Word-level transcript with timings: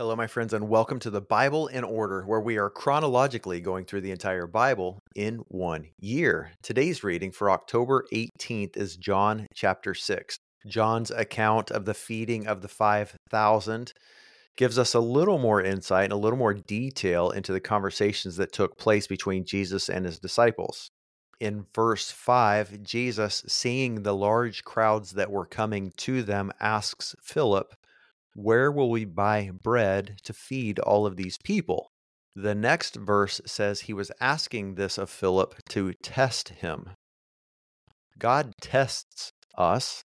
Hello, 0.00 0.14
my 0.14 0.28
friends, 0.28 0.52
and 0.52 0.68
welcome 0.68 1.00
to 1.00 1.10
the 1.10 1.20
Bible 1.20 1.66
in 1.66 1.82
Order, 1.82 2.22
where 2.22 2.40
we 2.40 2.56
are 2.56 2.70
chronologically 2.70 3.60
going 3.60 3.84
through 3.84 4.02
the 4.02 4.12
entire 4.12 4.46
Bible 4.46 5.00
in 5.16 5.38
one 5.48 5.88
year. 5.98 6.52
Today's 6.62 7.02
reading 7.02 7.32
for 7.32 7.50
October 7.50 8.04
18th 8.14 8.76
is 8.76 8.96
John 8.96 9.48
chapter 9.52 9.94
6. 9.94 10.38
John's 10.68 11.10
account 11.10 11.72
of 11.72 11.84
the 11.84 11.94
feeding 11.94 12.46
of 12.46 12.62
the 12.62 12.68
5,000 12.68 13.92
gives 14.56 14.78
us 14.78 14.94
a 14.94 15.00
little 15.00 15.38
more 15.38 15.60
insight 15.60 16.04
and 16.04 16.12
a 16.12 16.16
little 16.16 16.38
more 16.38 16.54
detail 16.54 17.30
into 17.30 17.50
the 17.50 17.58
conversations 17.58 18.36
that 18.36 18.52
took 18.52 18.78
place 18.78 19.08
between 19.08 19.44
Jesus 19.44 19.88
and 19.88 20.06
his 20.06 20.20
disciples. 20.20 20.92
In 21.40 21.66
verse 21.74 22.12
5, 22.12 22.84
Jesus, 22.84 23.42
seeing 23.48 24.04
the 24.04 24.14
large 24.14 24.62
crowds 24.62 25.14
that 25.14 25.32
were 25.32 25.44
coming 25.44 25.92
to 25.96 26.22
them, 26.22 26.52
asks 26.60 27.16
Philip, 27.20 27.74
where 28.40 28.70
will 28.70 28.88
we 28.88 29.04
buy 29.04 29.50
bread 29.64 30.14
to 30.22 30.32
feed 30.32 30.78
all 30.78 31.06
of 31.06 31.16
these 31.16 31.36
people? 31.42 31.90
The 32.36 32.54
next 32.54 32.94
verse 32.94 33.40
says 33.46 33.80
he 33.80 33.92
was 33.92 34.12
asking 34.20 34.76
this 34.76 34.96
of 34.96 35.10
Philip 35.10 35.56
to 35.70 35.92
test 36.04 36.50
him. 36.50 36.90
God 38.16 38.52
tests 38.60 39.32
us. 39.56 40.02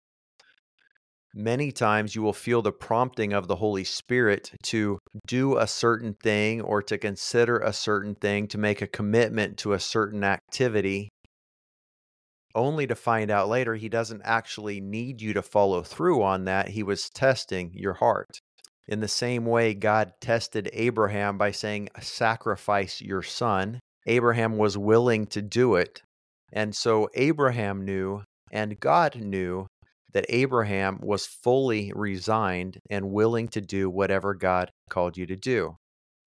Many 1.35 1.71
times 1.71 2.15
you 2.15 2.23
will 2.23 2.33
feel 2.33 2.63
the 2.63 2.71
prompting 2.71 3.33
of 3.33 3.47
the 3.47 3.57
Holy 3.57 3.83
Spirit 3.83 4.51
to 4.63 4.97
do 5.27 5.57
a 5.57 5.67
certain 5.67 6.15
thing 6.23 6.59
or 6.61 6.81
to 6.81 6.97
consider 6.97 7.59
a 7.59 7.71
certain 7.71 8.15
thing, 8.15 8.47
to 8.47 8.57
make 8.57 8.81
a 8.81 8.87
commitment 8.87 9.57
to 9.59 9.73
a 9.73 9.79
certain 9.79 10.23
activity 10.23 11.09
only 12.55 12.87
to 12.87 12.95
find 12.95 13.31
out 13.31 13.49
later 13.49 13.75
he 13.75 13.89
doesn't 13.89 14.21
actually 14.23 14.79
need 14.79 15.21
you 15.21 15.33
to 15.33 15.41
follow 15.41 15.81
through 15.81 16.21
on 16.21 16.45
that. 16.45 16.69
He 16.69 16.83
was 16.83 17.09
testing 17.09 17.71
your 17.73 17.93
heart. 17.93 18.39
In 18.87 18.99
the 18.99 19.07
same 19.07 19.45
way, 19.45 19.73
God 19.73 20.13
tested 20.19 20.69
Abraham 20.73 21.37
by 21.37 21.51
saying, 21.51 21.89
Sacrifice 22.01 23.01
your 23.01 23.21
son. 23.21 23.79
Abraham 24.05 24.57
was 24.57 24.77
willing 24.77 25.25
to 25.27 25.41
do 25.41 25.75
it. 25.75 26.01
And 26.51 26.75
so 26.75 27.09
Abraham 27.15 27.85
knew, 27.85 28.23
and 28.51 28.79
God 28.79 29.15
knew, 29.15 29.67
that 30.11 30.25
Abraham 30.29 30.99
was 31.01 31.25
fully 31.25 31.91
resigned 31.95 32.79
and 32.89 33.11
willing 33.11 33.47
to 33.49 33.61
do 33.61 33.89
whatever 33.89 34.33
God 34.33 34.69
called 34.89 35.17
you 35.17 35.25
to 35.25 35.35
do. 35.35 35.77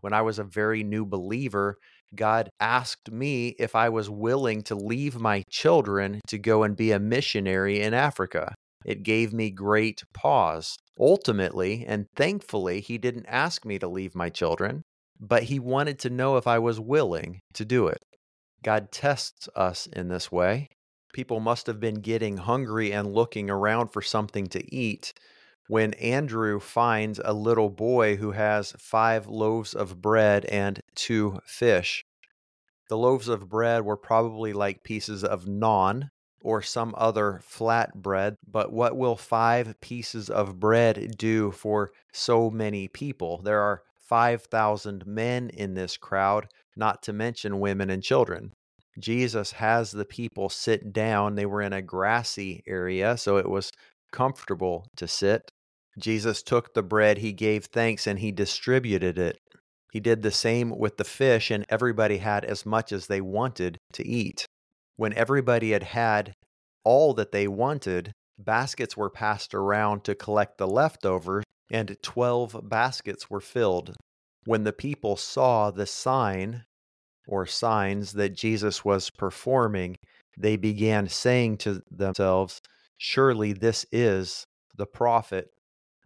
When 0.01 0.13
I 0.13 0.23
was 0.23 0.39
a 0.39 0.45
very 0.45 0.83
new 0.83 1.07
believer, 1.07 1.77
God 2.15 2.49
asked 2.61 3.11
me 3.11 3.49
if 3.59 3.75
I 3.75 3.89
was 3.89 4.09
willing 4.09 4.63
to 4.65 4.75
leave 4.75 5.19
my 5.19 5.43
children 5.51 6.21
to 6.29 6.39
go 6.39 6.63
and 6.63 6.77
be 6.77 6.93
a 6.93 6.99
missionary 6.99 7.81
in 7.81 7.95
Africa. 7.95 8.55
It 8.85 9.03
gave 9.03 9.33
me 9.33 9.51
great 9.51 10.03
pause. 10.15 10.77
Ultimately, 10.99 11.85
and 11.87 12.07
thankfully, 12.15 12.81
He 12.81 12.99
didn't 12.99 13.27
ask 13.27 13.65
me 13.65 13.79
to 13.79 13.89
leave 13.89 14.15
my 14.15 14.31
children, 14.31 14.83
but 15.19 15.45
He 15.45 15.59
wanted 15.59 15.99
to 16.01 16.11
know 16.11 16.37
if 16.37 16.47
I 16.47 16.59
was 16.59 16.81
willing 16.81 17.41
to 17.55 17.65
do 17.65 17.89
it. 17.89 17.99
God 18.63 18.93
tests 18.93 19.49
us 19.55 19.87
in 19.87 20.09
this 20.09 20.31
way. 20.31 20.69
People 21.13 21.41
must 21.41 21.67
have 21.67 21.81
been 21.81 21.97
getting 21.97 22.37
hungry 22.37 22.93
and 22.93 23.15
looking 23.15 23.51
around 23.51 23.89
for 23.89 24.03
something 24.03 24.47
to 24.49 24.75
eat 24.75 25.13
when 25.69 25.95
Andrew 25.95 26.61
finds 26.61 27.21
a 27.25 27.33
little 27.33 27.71
boy 27.71 28.17
who 28.17 28.33
has 28.33 28.73
five 28.79 29.27
loaves 29.27 29.75
of 29.75 30.01
bread 30.01 30.45
and 30.47 30.81
two 30.95 31.39
fish. 31.45 32.05
The 32.89 32.97
loaves 32.97 33.29
of 33.29 33.49
bread 33.49 33.85
were 33.85 33.97
probably 33.97 34.53
like 34.53 34.85
pieces 34.85 35.25
of 35.25 35.45
naan 35.45 36.11
or 36.41 36.63
some 36.63 36.95
other 36.97 37.41
flat 37.43 37.95
bread, 37.95 38.37
but 38.47 38.73
what 38.73 38.97
will 38.97 39.17
five 39.17 39.81
pieces 39.81 40.31
of 40.31 40.61
bread 40.61 41.17
do 41.19 41.51
for 41.51 41.91
so 42.13 42.51
many 42.51 42.87
people? 42.87 43.43
There 43.43 43.61
are 43.61 43.83
5,000 43.99 45.05
men 45.05 45.51
in 45.51 45.75
this 45.75 45.97
crowd, 45.97 46.47
not 46.77 47.03
to 47.03 47.13
mention 47.13 47.59
women 47.59 47.91
and 47.91 48.03
children. 48.03 48.53
Jesus 48.99 49.53
has 49.53 49.91
the 49.91 50.05
people 50.05 50.49
sit 50.49 50.93
down. 50.93 51.35
They 51.35 51.47
were 51.47 51.63
in 51.63 51.73
a 51.73 51.83
grassy 51.83 52.63
area, 52.67 53.17
so 53.17 53.37
it 53.37 53.49
was 53.49 53.73
comfortable 54.13 54.87
to 54.97 55.09
sit. 55.09 55.51
Jesus 55.99 56.43
took 56.43 56.75
the 56.75 56.83
bread, 56.83 57.19
he 57.19 57.33
gave 57.33 57.67
thanks, 57.67 58.07
and 58.07 58.19
he 58.19 58.33
distributed 58.33 59.19
it. 59.19 59.39
He 59.93 60.01
did 60.01 60.23
the 60.23 60.31
same 60.31 60.77
with 60.77 60.99
the 60.99 61.05
fish, 61.05 61.51
and 61.51 61.65
everybody 61.69 62.19
had 62.19 62.45
as 62.45 62.67
much 62.67 62.93
as 62.93 63.07
they 63.07 63.21
wanted 63.21 63.79
to 63.95 64.07
eat. 64.07 64.47
When 64.97 65.15
everybody 65.15 65.73
had 65.73 65.85
had 65.85 66.35
all 66.85 67.15
that 67.15 67.33
they 67.33 67.49
wanted, 67.49 68.13
baskets 68.39 68.97
were 68.97 69.11
passed 69.11 69.55
around 69.55 70.05
to 70.05 70.15
collect 70.15 70.59
the 70.59 70.69
leftovers, 70.69 71.45
and 71.71 71.97
12 72.03 72.61
baskets 72.69 73.31
were 73.31 73.41
filled. 73.41 73.97
When 74.45 74.65
the 74.65 74.73
people 74.73 75.17
saw 75.17 75.71
the 75.71 75.87
sign 75.87 76.65
or 77.27 77.47
signs 77.47 78.13
that 78.13 78.37
Jesus 78.37 78.85
was 78.85 79.11
performing, 79.11 79.97
they 80.39 80.57
began 80.57 81.09
saying 81.09 81.57
to 81.59 81.83
themselves, 81.91 82.61
Surely 82.99 83.53
this 83.53 83.85
is 83.91 84.45
the 84.77 84.87
prophet 84.87 85.49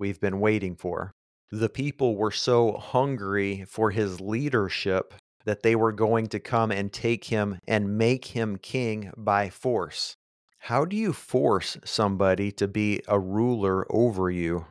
we've 0.01 0.21
been 0.21 0.41
waiting 0.41 0.75
for. 0.75 1.13
The 1.53 1.69
people 1.69 2.17
were 2.17 2.31
so 2.31 2.73
hungry 2.73 3.65
for 3.69 3.91
his 3.91 4.21
leadership 4.21 5.15
that 5.45 5.63
they 5.63 5.77
were 5.77 5.93
going 5.93 6.27
to 6.29 6.41
come 6.41 6.71
and 6.71 6.93
take 6.93 7.25
him 7.25 7.59
and 7.69 7.97
make 7.97 8.27
him 8.27 8.57
king 8.57 9.13
by 9.17 9.51
force. 9.51 10.17
How 10.65 10.85
do 10.85 10.97
you 10.97 11.13
force 11.13 11.79
somebody 11.85 12.53
to 12.53 12.69
be 12.69 13.01
a 13.09 13.19
ruler 13.19 13.87
over 13.91 14.31
you? 14.31 14.67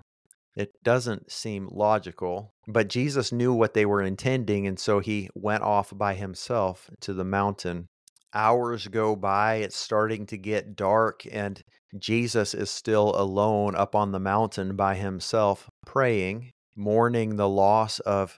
It 0.56 0.84
doesn't 0.84 1.32
seem 1.32 1.70
logical, 1.72 2.54
but 2.68 2.90
Jesus 2.90 3.32
knew 3.32 3.54
what 3.54 3.74
they 3.74 3.86
were 3.86 4.02
intending, 4.02 4.68
and 4.68 4.80
so 4.80 5.00
he 5.00 5.30
went 5.34 5.64
off 5.64 5.92
by 5.96 6.16
himself 6.16 6.90
to 7.02 7.14
the 7.14 7.24
mountain. 7.24 7.88
Hours 8.34 8.88
go 8.88 9.16
by, 9.16 9.56
it's 9.56 9.76
starting 9.76 10.26
to 10.28 10.38
get 10.38 10.76
dark, 10.76 11.24
and 11.32 11.62
Jesus 11.98 12.54
is 12.54 12.70
still 12.70 13.20
alone 13.20 13.76
up 13.76 13.96
on 13.96 14.12
the 14.12 14.20
mountain 14.20 14.76
by 14.76 14.96
himself, 14.96 15.68
praying, 15.86 16.52
mourning 16.76 17.36
the 17.36 17.50
loss 17.50 18.00
of 18.02 18.38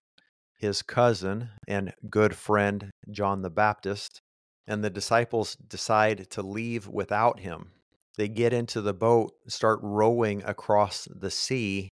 his 0.58 0.82
cousin 0.82 1.50
and 1.68 1.94
good 2.10 2.36
friend, 2.36 2.92
John 3.10 3.42
the 3.42 3.50
Baptist. 3.50 4.22
And 4.66 4.84
the 4.84 4.90
disciples 4.90 5.56
decide 5.56 6.30
to 6.30 6.42
leave 6.42 6.88
without 6.88 7.42
him. 7.42 7.72
They 8.16 8.30
get 8.30 8.54
into 8.54 8.80
the 8.80 8.94
boat, 8.94 9.34
start 9.48 9.80
rowing 9.82 10.44
across 10.44 11.08
the 11.14 11.32
sea, 11.32 11.90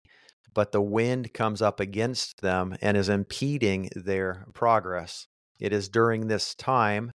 but 0.54 0.70
the 0.70 0.82
wind 0.82 1.32
comes 1.32 1.62
up 1.62 1.80
against 1.80 2.42
them 2.42 2.76
and 2.80 2.96
is 2.96 3.08
impeding 3.08 3.88
their 3.96 4.46
progress. 4.54 5.26
It 5.58 5.72
is 5.72 5.88
during 5.88 6.28
this 6.28 6.54
time 6.54 7.10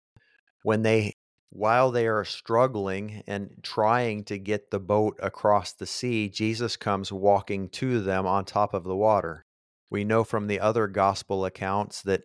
when 0.64 0.82
they 0.82 1.14
while 1.50 1.92
they 1.92 2.08
are 2.08 2.24
struggling 2.24 3.22
and 3.28 3.60
trying 3.62 4.24
to 4.24 4.38
get 4.38 4.72
the 4.72 4.80
boat 4.80 5.16
across 5.22 5.72
the 5.72 5.86
sea, 5.86 6.28
Jesus 6.28 6.76
comes 6.76 7.12
walking 7.12 7.68
to 7.68 8.00
them 8.00 8.26
on 8.26 8.44
top 8.44 8.74
of 8.74 8.82
the 8.82 8.96
water. 8.96 9.44
We 9.88 10.02
know 10.02 10.24
from 10.24 10.48
the 10.48 10.58
other 10.58 10.88
gospel 10.88 11.44
accounts 11.44 12.02
that 12.02 12.22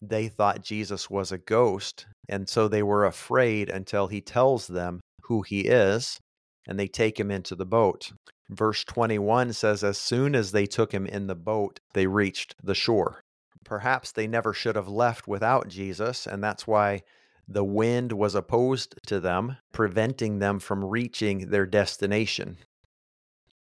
they 0.00 0.28
thought 0.28 0.62
Jesus 0.62 1.10
was 1.10 1.32
a 1.32 1.38
ghost, 1.38 2.06
and 2.28 2.48
so 2.48 2.68
they 2.68 2.84
were 2.84 3.04
afraid 3.04 3.68
until 3.68 4.06
he 4.06 4.20
tells 4.20 4.68
them 4.68 5.00
who 5.22 5.42
he 5.42 5.62
is, 5.62 6.20
and 6.68 6.78
they 6.78 6.86
take 6.86 7.18
him 7.18 7.32
into 7.32 7.56
the 7.56 7.66
boat. 7.66 8.12
Verse 8.48 8.84
21 8.84 9.54
says, 9.54 9.82
As 9.82 9.98
soon 9.98 10.36
as 10.36 10.52
they 10.52 10.66
took 10.66 10.92
him 10.92 11.04
in 11.04 11.26
the 11.26 11.34
boat, 11.34 11.80
they 11.94 12.06
reached 12.06 12.54
the 12.62 12.76
shore. 12.76 13.22
Perhaps 13.64 14.12
they 14.12 14.28
never 14.28 14.54
should 14.54 14.76
have 14.76 14.88
left 14.88 15.26
without 15.26 15.66
Jesus, 15.66 16.28
and 16.28 16.44
that's 16.44 16.64
why 16.64 17.02
the 17.48 17.64
wind 17.64 18.12
was 18.12 18.34
opposed 18.34 18.94
to 19.06 19.18
them, 19.18 19.56
preventing 19.72 20.38
them 20.38 20.58
from 20.58 20.84
reaching 20.84 21.48
their 21.48 21.64
destination. 21.64 22.58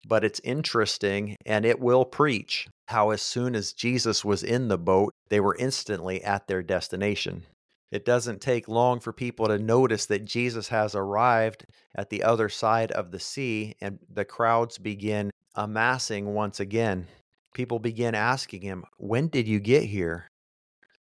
But 0.07 0.25
it's 0.25 0.41
interesting, 0.41 1.37
and 1.47 1.65
it 1.65 1.79
will 1.79 2.05
preach 2.05 2.69
how, 2.89 3.11
as 3.11 3.23
soon 3.23 3.55
as 3.55 3.73
Jesus 3.73 4.25
was 4.25 4.43
in 4.43 4.69
the 4.69 4.79
boat, 4.79 5.13
they 5.29 5.41
were 5.41 5.57
instantly 5.59 6.23
at 6.23 6.47
their 6.47 6.63
destination. 6.63 7.45
It 7.93 8.05
doesn't 8.05 8.41
take 8.41 8.69
long 8.69 8.99
for 8.99 9.13
people 9.13 9.47
to 9.47 9.59
notice 9.59 10.07
that 10.07 10.25
Jesus 10.25 10.69
has 10.69 10.95
arrived 10.95 11.67
at 11.95 12.11
the 12.11 12.25
other 12.25 12.49
side 12.49 12.91
of 12.93 13.13
the 13.13 13.21
sea, 13.21 13.75
and 13.81 14.01
the 14.13 14.25
crowds 14.25 14.79
begin 14.79 15.31
amassing 15.55 16.35
once 16.35 16.59
again. 16.59 17.07
People 17.55 17.79
begin 17.79 18.15
asking 18.15 18.63
him, 18.63 18.85
When 18.99 19.29
did 19.29 19.47
you 19.47 19.61
get 19.61 19.85
here? 19.85 20.29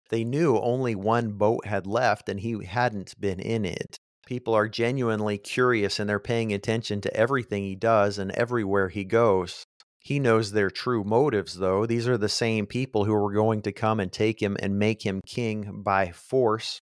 They 0.09 0.23
knew 0.23 0.57
only 0.57 0.95
one 0.95 1.33
boat 1.33 1.65
had 1.65 1.87
left 1.87 2.29
and 2.29 2.39
he 2.39 2.63
hadn't 2.63 3.19
been 3.19 3.39
in 3.39 3.65
it. 3.65 3.97
People 4.25 4.53
are 4.53 4.67
genuinely 4.67 5.37
curious 5.37 5.99
and 5.99 6.09
they're 6.09 6.19
paying 6.19 6.53
attention 6.53 7.01
to 7.01 7.15
everything 7.15 7.63
he 7.63 7.75
does 7.75 8.17
and 8.17 8.31
everywhere 8.31 8.89
he 8.89 9.03
goes. 9.03 9.65
He 9.99 10.19
knows 10.19 10.51
their 10.51 10.69
true 10.69 11.03
motives, 11.03 11.55
though. 11.55 11.87
These 11.87 12.07
are 12.07 12.17
the 12.17 12.29
same 12.29 12.67
people 12.67 13.05
who 13.05 13.13
were 13.13 13.33
going 13.33 13.63
to 13.63 13.71
come 13.71 13.99
and 13.99 14.11
take 14.11 14.41
him 14.41 14.55
and 14.59 14.77
make 14.77 15.03
him 15.03 15.21
king 15.25 15.81
by 15.83 16.11
force. 16.11 16.79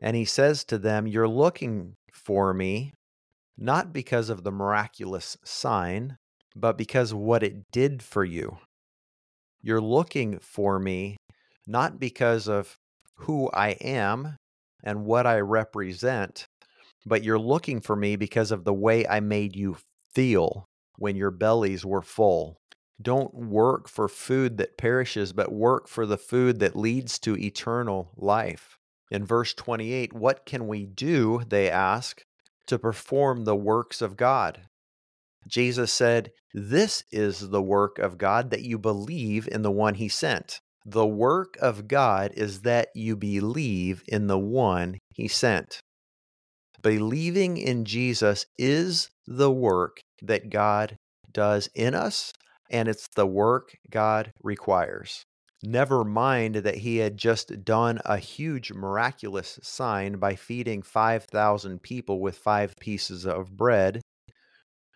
And 0.00 0.16
he 0.16 0.24
says 0.24 0.64
to 0.64 0.78
them, 0.78 1.06
You're 1.06 1.28
looking 1.28 1.94
for 2.12 2.52
me, 2.52 2.94
not 3.56 3.92
because 3.92 4.30
of 4.30 4.42
the 4.42 4.50
miraculous 4.50 5.36
sign, 5.44 6.18
but 6.56 6.76
because 6.76 7.14
what 7.14 7.44
it 7.44 7.70
did 7.70 8.02
for 8.02 8.24
you. 8.24 8.58
You're 9.62 9.80
looking 9.80 10.40
for 10.40 10.80
me 10.80 11.16
not 11.70 12.00
because 12.00 12.48
of 12.48 12.76
who 13.14 13.48
I 13.52 13.70
am 13.80 14.36
and 14.82 15.04
what 15.04 15.26
I 15.26 15.38
represent, 15.40 16.46
but 17.06 17.22
you're 17.22 17.38
looking 17.38 17.80
for 17.80 17.94
me 17.94 18.16
because 18.16 18.50
of 18.50 18.64
the 18.64 18.74
way 18.74 19.06
I 19.06 19.20
made 19.20 19.54
you 19.54 19.76
feel 20.12 20.64
when 20.98 21.16
your 21.16 21.30
bellies 21.30 21.84
were 21.84 22.02
full. 22.02 22.56
Don't 23.00 23.32
work 23.32 23.88
for 23.88 24.08
food 24.08 24.58
that 24.58 24.76
perishes, 24.76 25.32
but 25.32 25.52
work 25.52 25.88
for 25.88 26.04
the 26.04 26.18
food 26.18 26.58
that 26.58 26.76
leads 26.76 27.18
to 27.20 27.38
eternal 27.38 28.10
life. 28.16 28.76
In 29.10 29.24
verse 29.24 29.54
28, 29.54 30.12
what 30.12 30.44
can 30.44 30.66
we 30.66 30.86
do, 30.86 31.42
they 31.48 31.70
ask, 31.70 32.22
to 32.66 32.78
perform 32.78 33.44
the 33.44 33.56
works 33.56 34.02
of 34.02 34.16
God? 34.16 34.62
Jesus 35.46 35.92
said, 35.92 36.32
This 36.52 37.04
is 37.10 37.48
the 37.48 37.62
work 37.62 37.98
of 37.98 38.18
God 38.18 38.50
that 38.50 38.62
you 38.62 38.78
believe 38.78 39.48
in 39.50 39.62
the 39.62 39.70
one 39.70 39.94
he 39.94 40.08
sent. 40.08 40.60
The 40.86 41.06
work 41.06 41.56
of 41.60 41.88
God 41.88 42.32
is 42.34 42.62
that 42.62 42.88
you 42.94 43.16
believe 43.16 44.02
in 44.08 44.26
the 44.26 44.38
one 44.38 44.98
he 45.14 45.28
sent. 45.28 45.80
Believing 46.82 47.58
in 47.58 47.84
Jesus 47.84 48.46
is 48.58 49.10
the 49.26 49.50
work 49.50 50.00
that 50.22 50.48
God 50.48 50.96
does 51.30 51.68
in 51.74 51.94
us, 51.94 52.32
and 52.70 52.88
it's 52.88 53.06
the 53.14 53.26
work 53.26 53.74
God 53.90 54.32
requires. 54.42 55.24
Never 55.62 56.04
mind 56.04 56.56
that 56.56 56.76
he 56.76 56.98
had 56.98 57.18
just 57.18 57.64
done 57.64 58.00
a 58.06 58.16
huge 58.16 58.72
miraculous 58.72 59.58
sign 59.62 60.16
by 60.16 60.34
feeding 60.34 60.80
5,000 60.80 61.82
people 61.82 62.20
with 62.20 62.38
five 62.38 62.74
pieces 62.80 63.26
of 63.26 63.58
bread. 63.58 64.00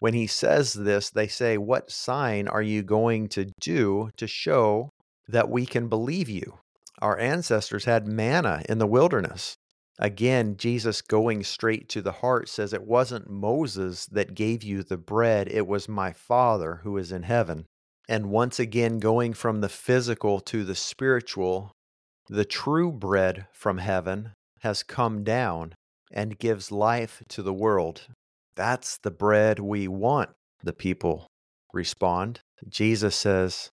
When 0.01 0.15
he 0.15 0.27
says 0.27 0.73
this, 0.73 1.11
they 1.11 1.29
say, 1.29 1.59
What 1.59 1.91
sign 1.91 2.49
are 2.49 2.63
you 2.63 2.83
going 2.83 3.29
to 3.31 3.51
do 3.61 4.11
to 4.17 4.27
show 4.27 4.91
that 5.29 5.49
we 5.49 5.67
can 5.67 5.89
believe 5.89 6.29
you? 6.29 6.59
Our 7.01 7.19
ancestors 7.19 7.85
had 7.85 8.07
manna 8.07 8.63
in 8.69 8.79
the 8.79 8.87
wilderness. 8.87 9.57
Again, 9.99 10.57
Jesus 10.57 11.03
going 11.03 11.45
straight 11.45 11.89
to 11.91 12.03
the 12.03 12.13
heart 12.13 12.49
says, 12.49 12.73
It 12.73 12.87
wasn't 12.87 13.31
Moses 13.31 14.07
that 14.07 14.35
gave 14.35 14.63
you 14.63 14.83
the 14.83 14.97
bread, 14.97 15.49
it 15.49 15.67
was 15.67 15.89
my 15.89 16.13
Father 16.13 16.81
who 16.83 16.97
is 16.97 17.13
in 17.13 17.23
heaven. 17.23 17.67
And 18.09 18.31
once 18.31 18.59
again, 18.59 18.99
going 18.99 19.33
from 19.33 19.61
the 19.61 19.69
physical 19.69 20.41
to 20.41 20.65
the 20.65 20.75
spiritual, 20.75 21.73
the 22.29 22.45
true 22.45 22.93
bread 22.93 23.47
from 23.53 23.79
heaven 23.79 24.33
has 24.61 24.83
come 24.83 25.25
down 25.25 25.75
and 26.13 26.39
gives 26.39 26.71
life 26.71 27.23
to 27.29 27.43
the 27.43 27.55
world. 27.55 28.09
That's 28.57 28.99
the 28.99 29.11
bread 29.11 29.59
we 29.59 29.89
want, 29.89 30.31
the 30.63 30.73
people 30.73 31.29
respond. 31.73 32.41
Jesus 32.69 33.15
says, 33.15 33.71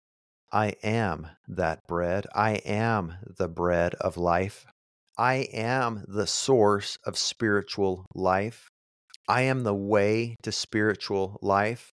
I 0.51 0.75
am 0.83 1.27
that 1.47 1.79
bread. 1.87 2.27
I 2.33 2.55
am 2.65 3.15
the 3.37 3.47
bread 3.47 3.95
of 3.95 4.17
life. 4.17 4.65
I 5.17 5.47
am 5.53 6.03
the 6.07 6.27
source 6.27 6.97
of 7.05 7.17
spiritual 7.17 8.05
life. 8.13 8.67
I 9.27 9.41
am 9.41 9.63
the 9.63 9.73
way 9.73 10.35
to 10.43 10.51
spiritual 10.51 11.37
life. 11.41 11.89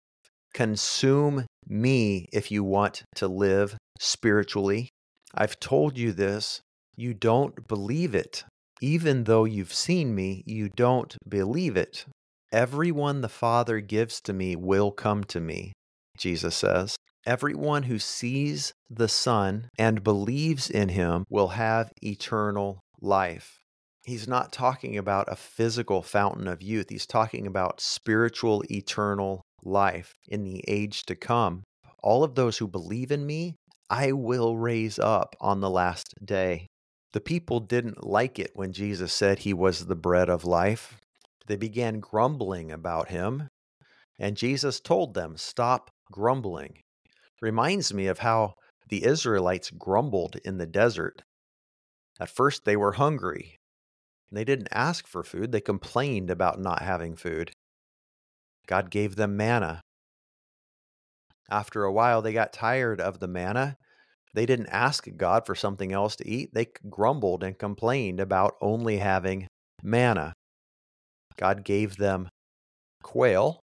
Consume 0.54 1.46
me 1.68 2.28
if 2.34 2.52
you 2.52 2.64
want 2.64 3.04
to 3.16 3.28
live 3.28 3.78
spiritually. 4.00 4.90
I've 5.34 5.60
told 5.60 5.98
you 5.98 6.12
this. 6.12 6.62
You 6.96 7.14
don't 7.14 7.68
believe 7.68 8.14
it. 8.14 8.44
Even 8.82 9.24
though 9.26 9.46
you've 9.46 9.74
seen 9.74 10.14
me, 10.14 10.44
you 10.46 10.70
don't 10.70 11.16
believe 11.28 11.78
it. 11.78 12.06
Everyone 12.52 13.22
the 13.22 13.30
Father 13.30 13.80
gives 13.80 14.20
to 14.22 14.34
me 14.34 14.56
will 14.56 14.92
come 14.92 15.24
to 15.26 15.40
me, 15.40 15.72
Jesus 16.18 16.56
says. 16.56 16.98
Everyone 17.26 17.84
who 17.84 18.00
sees 18.00 18.74
the 18.90 19.08
Son 19.08 19.70
and 19.78 20.04
believes 20.04 20.70
in 20.70 20.90
him 20.90 21.26
will 21.30 21.50
have 21.50 21.92
eternal 22.02 22.80
life. 23.00 23.60
He's 24.04 24.28
not 24.28 24.52
talking 24.52 24.98
about 24.98 25.32
a 25.32 25.36
physical 25.36 26.02
fountain 26.02 26.48
of 26.48 26.64
youth. 26.64 26.88
He's 26.90 27.06
talking 27.06 27.46
about 27.46 27.80
spiritual, 27.80 28.64
eternal 28.72 29.44
life 29.64 30.16
in 30.28 30.44
the 30.44 30.64
age 30.68 31.06
to 31.06 31.16
come. 31.16 31.64
All 32.02 32.24
of 32.24 32.34
those 32.34 32.58
who 32.58 32.68
believe 32.68 33.12
in 33.12 33.28
me, 33.28 33.56
I 33.88 34.14
will 34.14 34.58
raise 34.58 34.98
up 34.98 35.36
on 35.40 35.62
the 35.62 35.70
last 35.70 36.16
day. 36.26 36.66
The 37.14 37.22
people 37.22 37.60
didn't 37.60 38.04
like 38.04 38.40
it 38.40 38.52
when 38.56 38.74
Jesus 38.74 39.14
said 39.14 39.40
he 39.40 39.54
was 39.54 39.86
the 39.86 39.96
bread 39.96 40.30
of 40.30 40.46
life. 40.46 40.98
They 41.46 41.58
began 41.58 42.00
grumbling 42.00 42.72
about 42.72 43.10
him, 43.10 43.50
and 44.18 44.38
Jesus 44.38 44.80
told 44.80 45.14
them, 45.14 45.38
Stop 45.38 45.92
grumbling. 46.12 46.80
Reminds 47.42 47.94
me 47.94 48.08
of 48.08 48.20
how 48.20 48.54
the 48.90 49.04
Israelites 49.04 49.72
grumbled 49.72 50.36
in 50.46 50.58
the 50.58 50.68
desert. 50.68 51.24
At 52.20 52.30
first, 52.30 52.66
they 52.66 52.76
were 52.76 52.94
hungry. 52.94 53.58
They 54.32 54.44
didn't 54.44 54.70
ask 54.72 55.08
for 55.08 55.24
food, 55.24 55.52
they 55.52 55.62
complained 55.62 56.30
about 56.30 56.60
not 56.60 56.82
having 56.82 57.16
food. 57.16 57.52
God 58.68 58.90
gave 58.90 59.16
them 59.16 59.36
manna. 59.36 59.82
After 61.50 61.84
a 61.84 61.92
while, 61.92 62.22
they 62.22 62.32
got 62.32 62.54
tired 62.54 63.02
of 63.02 63.20
the 63.20 63.28
manna. 63.28 63.76
They 64.34 64.46
didn't 64.46 64.68
ask 64.68 65.08
God 65.18 65.46
for 65.46 65.56
something 65.56 65.92
else 65.92 66.16
to 66.18 66.28
eat. 66.28 66.54
They 66.54 66.68
grumbled 66.90 67.44
and 67.44 67.58
complained 67.58 68.22
about 68.22 68.56
only 68.62 69.00
having 69.00 69.48
manna. 69.84 70.32
God 71.38 71.66
gave 71.66 71.98
them 71.98 72.30
quail, 73.04 73.60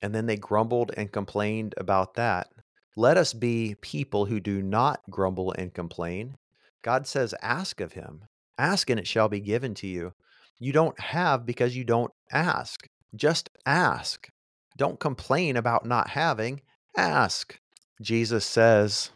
and 0.00 0.12
then 0.12 0.26
they 0.26 0.36
grumbled 0.36 0.90
and 0.96 1.12
complained 1.12 1.74
about 1.76 2.14
that. 2.14 2.48
Let 2.96 3.16
us 3.16 3.32
be 3.32 3.76
people 3.80 4.26
who 4.26 4.38
do 4.38 4.60
not 4.60 5.00
grumble 5.10 5.52
and 5.52 5.72
complain, 5.72 6.36
God 6.82 7.06
says, 7.06 7.34
Ask 7.40 7.80
of 7.80 7.92
him. 7.92 8.24
Ask 8.58 8.90
and 8.90 9.00
it 9.00 9.06
shall 9.06 9.28
be 9.28 9.40
given 9.40 9.74
to 9.76 9.86
you. 9.86 10.12
You 10.58 10.72
don't 10.72 10.98
have 11.00 11.46
because 11.46 11.74
you 11.74 11.84
don't 11.84 12.12
ask. 12.30 12.86
Just 13.14 13.50
ask. 13.64 14.28
Don't 14.76 15.00
complain 15.00 15.56
about 15.56 15.86
not 15.86 16.10
having. 16.10 16.60
Ask. 16.96 17.58
Jesus 18.00 18.44
says, 18.44 19.10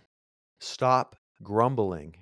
Stop 0.61 1.17
grumbling. 1.43 2.17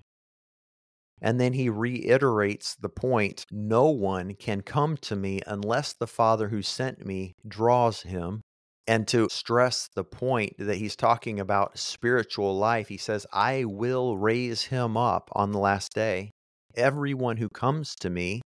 And 1.23 1.41
then 1.41 1.53
he 1.53 1.69
reiterates 1.69 2.75
the 2.75 2.89
point 2.89 3.47
no 3.51 3.89
one 3.89 4.35
can 4.35 4.61
come 4.61 4.97
to 4.99 5.17
me 5.17 5.41
unless 5.47 5.93
the 5.93 6.07
Father 6.07 6.49
who 6.49 6.63
sent 6.63 7.07
me 7.07 7.35
draws 7.47 8.03
him. 8.03 8.43
And 8.87 9.09
to 9.09 9.29
stress 9.31 9.89
the 9.95 10.05
point 10.05 10.55
that 10.59 10.77
he's 10.77 10.97
talking 10.97 11.41
about 11.41 11.79
spiritual 11.79 12.57
life, 12.57 12.89
he 12.89 12.99
says, 12.99 13.27
I 13.33 13.65
will 13.65 14.19
raise 14.19 14.65
him 14.65 14.97
up 14.97 15.31
on 15.33 15.53
the 15.53 15.59
last 15.59 15.95
day. 15.95 16.33
Everyone 16.75 17.39
who 17.39 17.49
comes 17.49 17.95
to 17.97 18.11
me 18.11 18.43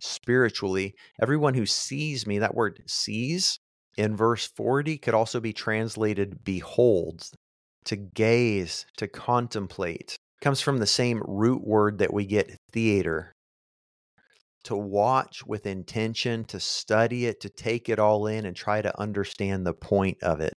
spiritually, 0.00 0.94
everyone 1.20 1.54
who 1.54 1.64
sees 1.64 2.26
me, 2.26 2.38
that 2.38 2.54
word 2.54 2.82
sees 2.86 3.58
in 3.96 4.14
verse 4.16 4.46
40 4.56 4.98
could 4.98 5.14
also 5.14 5.40
be 5.40 5.52
translated 5.52 6.44
beholds, 6.44 7.32
to 7.84 7.96
gaze, 7.96 8.84
to 8.98 9.08
contemplate. 9.08 10.16
It 10.40 10.44
comes 10.44 10.60
from 10.60 10.78
the 10.78 10.86
same 10.86 11.22
root 11.26 11.66
word 11.66 11.98
that 11.98 12.12
we 12.12 12.26
get 12.26 12.56
theater 12.72 13.32
to 14.64 14.76
watch 14.76 15.46
with 15.46 15.66
intention, 15.66 16.44
to 16.44 16.60
study 16.60 17.26
it, 17.26 17.40
to 17.40 17.48
take 17.48 17.88
it 17.88 17.98
all 17.98 18.26
in 18.26 18.44
and 18.44 18.56
try 18.56 18.82
to 18.82 19.00
understand 19.00 19.66
the 19.66 19.74
point 19.74 20.18
of 20.22 20.40
it. 20.40 20.52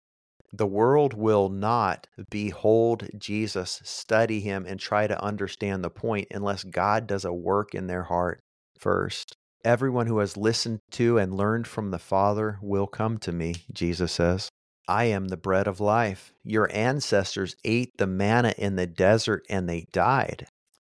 The 0.51 0.67
world 0.67 1.13
will 1.13 1.49
not 1.49 2.07
behold 2.29 3.07
Jesus, 3.17 3.81
study 3.83 4.39
him, 4.39 4.65
and 4.67 4.79
try 4.79 5.05
to 5.05 5.23
understand 5.23 5.83
the 5.83 5.91
point 5.91 6.27
unless 6.31 6.63
God 6.63 7.05
does 7.05 7.23
a 7.23 7.33
work 7.33 7.75
in 7.75 7.87
their 7.87 8.03
heart 8.03 8.41
first. 8.79 9.35
Everyone 9.63 10.07
who 10.07 10.19
has 10.19 10.37
listened 10.37 10.79
to 10.91 11.17
and 11.17 11.35
learned 11.35 11.67
from 11.67 11.91
the 11.91 11.99
Father 11.99 12.57
will 12.61 12.87
come 12.87 13.17
to 13.19 13.31
me, 13.31 13.55
Jesus 13.71 14.13
says. 14.13 14.49
I 14.87 15.03
am 15.05 15.27
the 15.27 15.37
bread 15.37 15.67
of 15.67 15.79
life. 15.79 16.33
Your 16.43 16.67
ancestors 16.73 17.55
ate 17.63 17.91
the 17.97 18.07
manna 18.07 18.55
in 18.57 18.75
the 18.75 18.87
desert 18.87 19.45
and 19.49 19.69
they 19.69 19.85
died. 19.91 20.47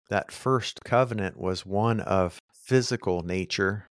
That 0.09 0.33
first 0.33 0.81
covenant 0.85 1.38
was 1.38 1.67
one 1.67 2.00
of 2.00 2.40
physical 2.61 3.23
nature. 3.23 3.87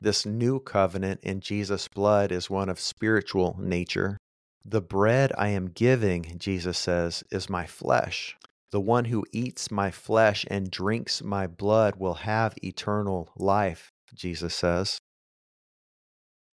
This 0.00 0.24
new 0.24 0.60
covenant 0.60 1.20
in 1.22 1.40
Jesus' 1.40 1.88
blood 1.88 2.32
is 2.32 2.50
one 2.50 2.68
of 2.68 2.80
spiritual 2.80 3.56
nature. 3.60 4.16
The 4.64 4.80
bread 4.80 5.32
I 5.36 5.48
am 5.48 5.66
giving, 5.66 6.36
Jesus 6.38 6.78
says, 6.78 7.22
is 7.30 7.50
my 7.50 7.66
flesh. 7.66 8.36
The 8.70 8.80
one 8.80 9.06
who 9.06 9.24
eats 9.32 9.70
my 9.70 9.90
flesh 9.90 10.44
and 10.50 10.70
drinks 10.70 11.22
my 11.22 11.46
blood 11.46 11.96
will 11.96 12.14
have 12.14 12.54
eternal 12.62 13.30
life, 13.36 13.90
Jesus 14.14 14.54
says. 14.54 14.98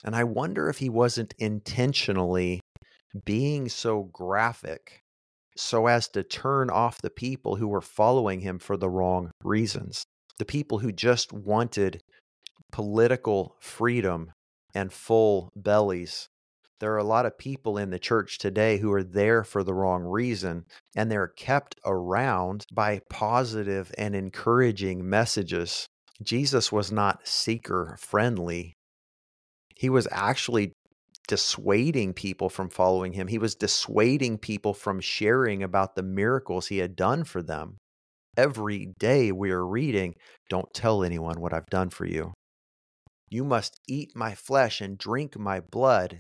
And 0.04 0.16
I 0.16 0.24
wonder 0.24 0.70
if 0.70 0.78
he 0.78 0.90
wasn't 0.90 1.34
intentionally 1.38 2.62
being 3.26 3.70
so 3.70 4.04
graphic 4.04 5.02
so 5.58 5.88
as 5.88 6.08
to 6.10 6.24
turn 6.24 6.70
off 6.70 7.02
the 7.02 7.10
people 7.10 7.56
who 7.56 7.68
were 7.68 7.82
following 7.82 8.42
him 8.42 8.60
for 8.60 8.78
the 8.78 8.90
wrong 8.90 9.32
reasons 9.44 10.06
the 10.38 10.46
people 10.46 10.80
who 10.80 10.92
just 10.92 11.32
wanted 11.32 12.02
political 12.72 13.56
freedom 13.60 14.32
and 14.74 14.92
full 14.92 15.52
bellies. 15.56 16.28
There 16.80 16.94
are 16.94 16.98
a 16.98 17.06
lot 17.06 17.26
of 17.26 17.38
people 17.38 17.78
in 17.78 17.90
the 17.90 18.00
church 18.00 18.38
today 18.38 18.78
who 18.80 18.92
are 18.92 19.04
there 19.04 19.46
for 19.46 19.64
the 19.64 19.74
wrong 19.74 20.04
reason, 20.04 20.66
and 20.96 21.10
they're 21.10 21.30
kept 21.30 21.76
around 21.86 22.66
by 22.74 23.02
positive 23.10 23.94
and 23.98 24.14
encouraging 24.14 25.10
messages. 25.10 25.88
Jesus 26.22 26.72
was 26.72 26.92
not 26.92 27.26
seeker 27.28 27.98
friendly. 28.00 28.76
He 29.76 29.90
was 29.90 30.08
actually 30.12 30.74
dissuading 31.28 32.14
people 32.14 32.50
from 32.50 32.70
following 32.70 33.14
him. 33.14 33.28
He 33.28 33.38
was 33.38 33.56
dissuading 33.56 34.38
people 34.38 34.74
from 34.74 35.00
sharing 35.00 35.64
about 35.64 35.96
the 35.96 36.04
miracles 36.04 36.68
he 36.68 36.80
had 36.80 36.96
done 36.96 37.24
for 37.24 37.42
them. 37.42 37.78
Every 38.38 38.94
day 39.00 39.32
we 39.32 39.52
are 39.52 39.66
reading, 39.66 40.16
Don't 40.50 40.74
tell 40.74 41.04
anyone 41.04 41.40
what 41.40 41.54
I've 41.54 41.70
done 41.70 41.90
for 41.90 42.06
you. 42.06 42.34
You 43.30 43.44
must 43.44 43.80
eat 43.88 44.16
my 44.16 44.36
flesh 44.36 44.82
and 44.82 44.98
drink 44.98 45.38
my 45.38 45.60
blood 45.60 46.20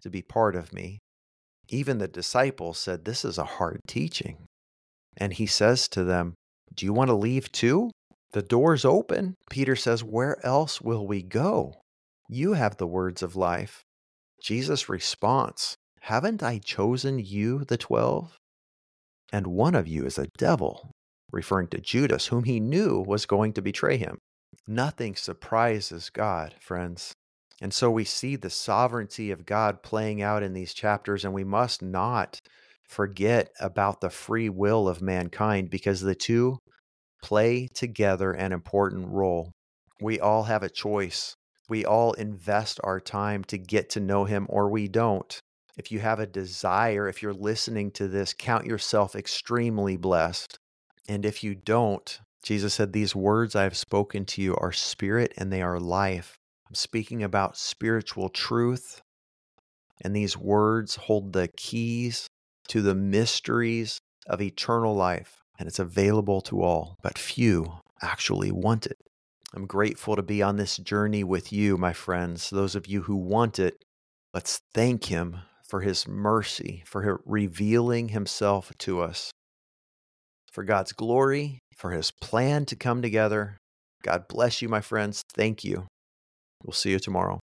to 0.00 0.10
be 0.10 0.22
part 0.22 0.56
of 0.56 0.72
me. 0.72 0.98
Even 1.68 1.98
the 1.98 2.08
disciples 2.08 2.78
said, 2.78 3.04
This 3.04 3.24
is 3.24 3.38
a 3.38 3.44
hard 3.44 3.80
teaching. 3.86 4.46
And 5.16 5.32
he 5.34 5.46
says 5.46 5.86
to 5.88 6.02
them, 6.02 6.34
Do 6.74 6.86
you 6.86 6.92
want 6.92 7.08
to 7.08 7.14
leave 7.14 7.52
too? 7.52 7.90
The 8.32 8.42
door's 8.42 8.84
open. 8.84 9.34
Peter 9.50 9.76
says, 9.76 10.02
Where 10.02 10.44
else 10.44 10.80
will 10.80 11.06
we 11.06 11.22
go? 11.22 11.74
You 12.28 12.54
have 12.54 12.76
the 12.76 12.86
words 12.86 13.22
of 13.22 13.36
life. 13.36 13.82
Jesus' 14.42 14.88
response, 14.88 15.76
Haven't 16.00 16.42
I 16.42 16.58
chosen 16.58 17.18
you, 17.18 17.64
the 17.64 17.76
twelve? 17.76 18.36
And 19.32 19.48
one 19.48 19.74
of 19.74 19.86
you 19.86 20.06
is 20.06 20.18
a 20.18 20.28
devil, 20.38 20.90
referring 21.32 21.68
to 21.68 21.80
Judas, 21.80 22.26
whom 22.26 22.44
he 22.44 22.60
knew 22.60 23.04
was 23.06 23.26
going 23.26 23.52
to 23.54 23.62
betray 23.62 23.96
him. 23.96 24.18
Nothing 24.66 25.16
surprises 25.16 26.10
God, 26.10 26.54
friends. 26.60 27.14
And 27.60 27.74
so 27.74 27.90
we 27.90 28.04
see 28.04 28.36
the 28.36 28.50
sovereignty 28.50 29.30
of 29.30 29.44
God 29.46 29.82
playing 29.82 30.22
out 30.22 30.42
in 30.42 30.54
these 30.54 30.72
chapters, 30.72 31.24
and 31.24 31.34
we 31.34 31.44
must 31.44 31.82
not 31.82 32.40
forget 32.88 33.50
about 33.60 34.00
the 34.00 34.10
free 34.10 34.48
will 34.48 34.88
of 34.88 35.02
mankind 35.02 35.70
because 35.70 36.00
the 36.00 36.14
two 36.14 36.58
play 37.22 37.68
together 37.68 38.32
an 38.32 38.52
important 38.52 39.08
role. 39.08 39.52
We 40.00 40.18
all 40.18 40.44
have 40.44 40.62
a 40.62 40.70
choice. 40.70 41.36
We 41.68 41.84
all 41.84 42.14
invest 42.14 42.80
our 42.82 42.98
time 42.98 43.44
to 43.44 43.58
get 43.58 43.90
to 43.90 44.00
know 44.00 44.24
Him, 44.24 44.46
or 44.48 44.68
we 44.68 44.88
don't. 44.88 45.38
If 45.76 45.92
you 45.92 46.00
have 46.00 46.18
a 46.18 46.26
desire, 46.26 47.08
if 47.08 47.22
you're 47.22 47.32
listening 47.32 47.92
to 47.92 48.08
this, 48.08 48.34
count 48.34 48.66
yourself 48.66 49.14
extremely 49.14 49.96
blessed. 49.96 50.58
And 51.08 51.24
if 51.24 51.42
you 51.42 51.54
don't, 51.54 52.20
Jesus 52.42 52.74
said, 52.74 52.92
These 52.92 53.14
words 53.14 53.54
I 53.54 53.64
have 53.64 53.76
spoken 53.76 54.24
to 54.26 54.42
you 54.42 54.56
are 54.56 54.72
spirit 54.72 55.32
and 55.36 55.52
they 55.52 55.62
are 55.62 55.80
life. 55.80 56.36
I'm 56.68 56.74
speaking 56.74 57.22
about 57.22 57.56
spiritual 57.56 58.28
truth. 58.28 59.02
And 60.02 60.16
these 60.16 60.36
words 60.36 60.96
hold 60.96 61.32
the 61.32 61.48
keys 61.48 62.28
to 62.68 62.80
the 62.80 62.94
mysteries 62.94 64.00
of 64.26 64.40
eternal 64.40 64.94
life. 64.94 65.42
And 65.58 65.68
it's 65.68 65.78
available 65.78 66.40
to 66.42 66.62
all, 66.62 66.96
but 67.02 67.18
few 67.18 67.80
actually 68.00 68.50
want 68.50 68.86
it. 68.86 68.96
I'm 69.52 69.66
grateful 69.66 70.16
to 70.16 70.22
be 70.22 70.42
on 70.42 70.56
this 70.56 70.76
journey 70.76 71.24
with 71.24 71.52
you, 71.52 71.76
my 71.76 71.92
friends. 71.92 72.50
Those 72.50 72.74
of 72.74 72.86
you 72.86 73.02
who 73.02 73.16
want 73.16 73.58
it, 73.58 73.84
let's 74.32 74.62
thank 74.72 75.06
Him 75.06 75.38
for 75.68 75.80
His 75.80 76.06
mercy, 76.06 76.82
for 76.86 77.20
revealing 77.26 78.10
Himself 78.10 78.72
to 78.78 79.00
us, 79.00 79.32
for 80.52 80.64
God's 80.64 80.92
glory, 80.92 81.58
for 81.76 81.90
His 81.92 82.10
plan 82.10 82.64
to 82.66 82.76
come 82.76 83.02
together. 83.02 83.56
God 84.02 84.28
bless 84.28 84.62
you, 84.62 84.68
my 84.68 84.80
friends. 84.80 85.22
Thank 85.34 85.64
you. 85.64 85.86
We'll 86.64 86.72
see 86.74 86.90
you 86.90 86.98
tomorrow. 86.98 87.40